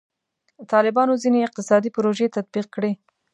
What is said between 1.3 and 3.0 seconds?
اقتصادي پروژې تطبیق کړي.